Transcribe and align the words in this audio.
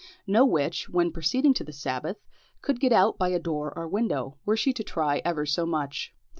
No 0.25 0.45
witch, 0.47 0.89
when 0.89 1.11
proceeding 1.11 1.53
to 1.53 1.63
the 1.63 1.71
sabbath, 1.71 2.17
could 2.63 2.79
get 2.79 2.91
out 2.91 3.19
by 3.19 3.29
a 3.29 3.37
door 3.39 3.71
or 3.77 3.87
window, 3.87 4.39
were 4.47 4.57
she 4.57 4.73
to 4.73 4.83
try 4.83 5.21
ever 5.23 5.45
so 5.45 5.63
much. 5.67 6.15